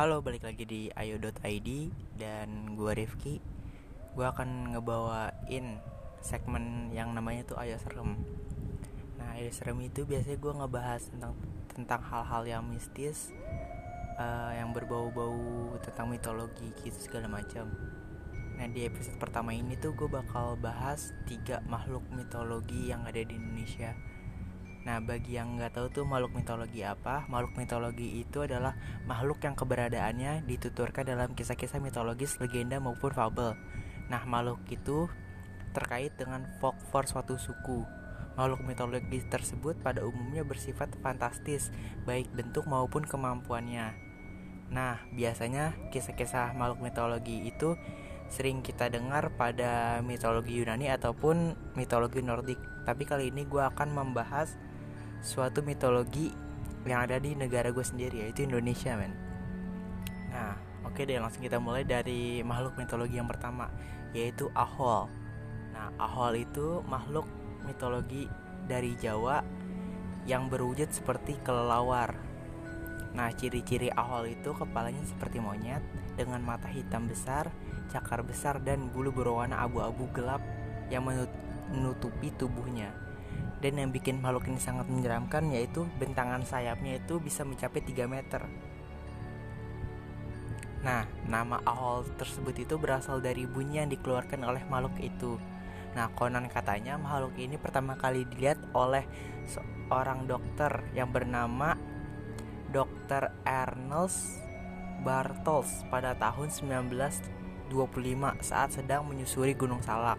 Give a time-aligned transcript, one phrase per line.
[0.00, 1.68] Halo, balik lagi di ayo.id
[2.16, 3.36] dan gua Rifki.
[4.16, 5.76] Gua akan ngebawain
[6.24, 8.16] segmen yang namanya tuh Ayo Serem.
[9.20, 11.36] Nah, Ayo Serem itu biasanya gua ngebahas tentang
[11.76, 13.28] tentang hal-hal yang mistis
[14.16, 17.68] uh, yang berbau-bau tentang mitologi gitu segala macam.
[18.56, 23.36] Nah, di episode pertama ini tuh gue bakal bahas tiga makhluk mitologi yang ada di
[23.36, 23.92] Indonesia
[24.80, 28.72] Nah, bagi yang nggak tahu tuh makhluk mitologi apa, makhluk mitologi itu adalah
[29.04, 33.60] makhluk yang keberadaannya dituturkan dalam kisah-kisah mitologis, legenda maupun fabel.
[34.08, 35.04] Nah, makhluk itu
[35.76, 37.84] terkait dengan folklore suatu suku.
[38.40, 41.68] Makhluk mitologi tersebut pada umumnya bersifat fantastis,
[42.08, 43.92] baik bentuk maupun kemampuannya.
[44.72, 47.76] Nah, biasanya kisah-kisah makhluk mitologi itu
[48.30, 52.62] sering kita dengar pada mitologi Yunani ataupun mitologi Nordik.
[52.86, 54.54] Tapi kali ini gue akan membahas
[55.20, 56.32] suatu mitologi
[56.88, 59.12] yang ada di negara gue sendiri yaitu Indonesia men.
[60.32, 63.68] Nah oke okay deh langsung kita mulai dari makhluk mitologi yang pertama
[64.16, 65.12] yaitu Ahol.
[65.76, 67.28] Nah Ahol itu makhluk
[67.68, 68.24] mitologi
[68.64, 69.44] dari Jawa
[70.24, 72.16] yang berwujud seperti kelelawar.
[73.12, 75.84] Nah ciri-ciri Ahol itu kepalanya seperti monyet
[76.16, 77.52] dengan mata hitam besar
[77.90, 80.38] cakar besar dan bulu berwarna abu-abu gelap
[80.88, 82.94] yang menutupi tubuhnya
[83.60, 88.42] dan yang bikin makhluk ini sangat menyeramkan yaitu bentangan sayapnya itu bisa mencapai 3 meter.
[90.80, 95.36] Nah, nama Ahol tersebut itu berasal dari bunyi yang dikeluarkan oleh makhluk itu.
[95.92, 99.04] Nah, konon katanya makhluk ini pertama kali dilihat oleh
[99.44, 101.76] seorang dokter yang bernama
[102.72, 103.28] Dr.
[103.44, 104.40] Ernest
[105.04, 107.76] Bartels pada tahun 1925
[108.40, 110.16] saat sedang menyusuri Gunung Salak.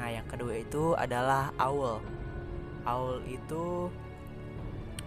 [0.00, 2.15] Nah, yang kedua itu adalah owl
[2.86, 3.90] Aul itu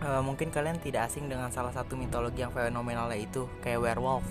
[0.03, 4.27] uh, mungkin kalian tidak asing dengan salah satu mitologi yang fenomenalnya itu kayak werewolf.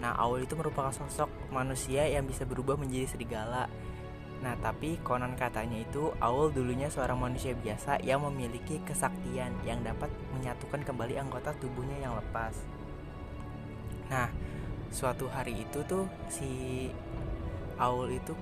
[0.00, 3.68] Nah, Aul itu merupakan sosok manusia yang bisa berubah menjadi serigala.
[4.40, 10.08] Nah, tapi konon katanya itu Aul dulunya seorang manusia biasa yang memiliki kesaktian yang dapat
[10.32, 12.56] menyatukan kembali anggota tubuhnya yang lepas.
[14.08, 14.32] Nah,
[14.88, 16.88] suatu hari itu tuh si
[17.76, 18.32] Aul itu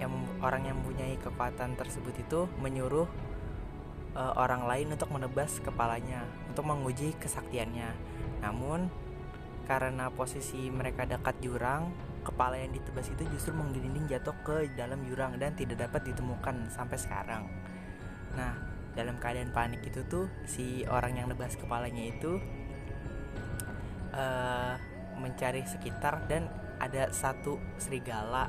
[0.00, 3.08] yang orang yang mempunyai kekuatan tersebut itu menyuruh
[4.16, 7.92] uh, orang lain untuk menebas kepalanya untuk menguji kesaktiannya.
[8.40, 8.88] Namun
[9.68, 11.92] karena posisi mereka dekat jurang,
[12.24, 16.98] kepala yang ditebas itu justru menggelinding jatuh ke dalam jurang dan tidak dapat ditemukan sampai
[16.98, 17.44] sekarang.
[18.34, 18.56] Nah,
[18.96, 22.40] dalam keadaan panik itu tuh si orang yang nebas kepalanya itu
[24.16, 24.74] uh,
[25.20, 26.48] mencari sekitar dan
[26.80, 28.48] ada satu serigala.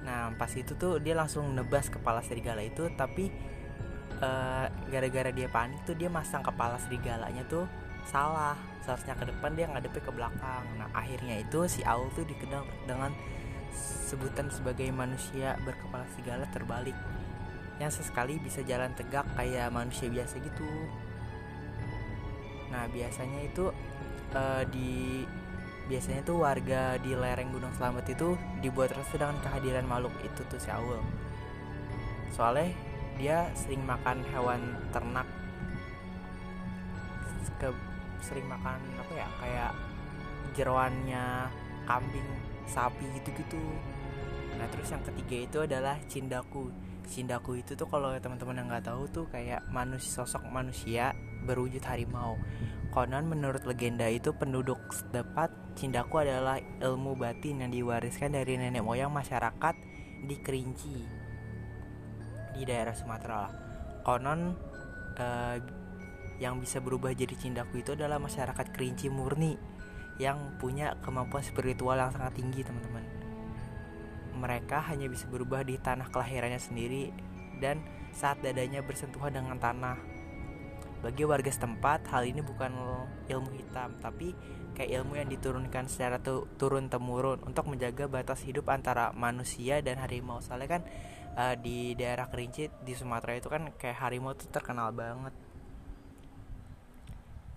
[0.00, 3.28] Nah, pas itu tuh dia langsung nebas kepala serigala itu tapi
[4.20, 7.64] eh, gara-gara dia panik tuh dia masang kepala serigalanya tuh
[8.08, 8.56] salah.
[8.84, 10.64] Seharusnya ke depan dia ngadepnya ke belakang.
[10.76, 13.12] Nah akhirnya itu si Aul tuh dikenal dengan
[14.10, 16.96] sebutan sebagai manusia berkepala serigala terbalik.
[17.80, 20.68] Yang sesekali bisa jalan tegak kayak manusia biasa gitu.
[22.70, 23.72] Nah biasanya itu
[24.36, 25.24] uh, di
[25.90, 30.60] biasanya tuh warga di lereng Gunung Selamat itu dibuat resah dengan kehadiran makhluk itu tuh
[30.62, 31.02] si Aul.
[32.30, 32.70] Soalnya
[33.20, 34.60] dia sering makan hewan
[34.96, 35.28] ternak.
[37.60, 37.68] Ke
[38.24, 39.72] sering makan apa ya kayak
[40.56, 41.52] jeroannya
[41.84, 42.24] kambing
[42.64, 43.60] sapi gitu-gitu.
[44.56, 46.72] Nah terus yang ketiga itu adalah cindaku.
[47.04, 51.12] Cindaku itu tuh kalau teman-teman yang nggak tahu tuh kayak manusia sosok manusia
[51.44, 52.40] berwujud harimau.
[52.88, 59.12] Konon menurut legenda itu penduduk setempat cindaku adalah ilmu batin yang diwariskan dari nenek moyang
[59.12, 59.76] masyarakat
[60.24, 61.19] di Kerinci
[62.54, 63.52] di daerah Sumatera lah.
[64.02, 64.40] Konon
[65.20, 65.56] uh,
[66.40, 69.60] yang bisa berubah jadi cindaku itu adalah masyarakat kerinci murni
[70.16, 73.04] yang punya kemampuan spiritual yang sangat tinggi teman-teman.
[74.40, 77.12] Mereka hanya bisa berubah di tanah kelahirannya sendiri
[77.60, 77.84] dan
[78.16, 80.00] saat dadanya bersentuhan dengan tanah.
[81.00, 82.72] Bagi warga setempat, hal ini bukan
[83.24, 84.36] ilmu hitam, tapi
[84.76, 86.20] kayak ilmu yang diturunkan secara
[86.60, 90.44] turun temurun untuk menjaga batas hidup antara manusia dan harimau.
[90.44, 90.82] Soalnya kan
[91.36, 95.34] uh, di daerah Kerinci di Sumatera itu kan kayak harimau tuh terkenal banget.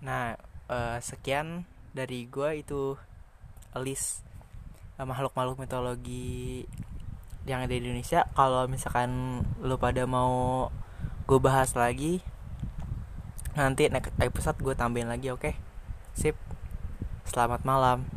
[0.04, 0.38] Nah
[0.68, 2.98] uh, sekian dari gue itu
[3.78, 4.22] list
[5.00, 6.66] uh, makhluk-makhluk mitologi
[7.48, 8.28] yang ada di Indonesia.
[8.36, 10.68] Kalau misalkan lu pada mau
[11.24, 12.20] gue bahas lagi
[13.54, 15.40] nanti next episode gue tambahin lagi oke?
[15.40, 15.54] Okay?
[16.14, 16.38] sip.
[17.24, 18.13] Selamat malam